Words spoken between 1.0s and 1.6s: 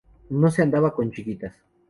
chiquitas